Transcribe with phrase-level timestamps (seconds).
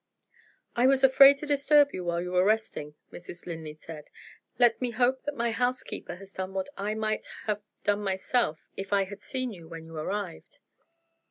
[0.75, 3.45] "I was afraid to disturb you while you were resting," Mrs.
[3.45, 4.05] Linley said.
[4.57, 8.91] "Let me hope that my housekeeper has done what I might have done myself, if
[8.93, 10.57] I had seen you when you arrived."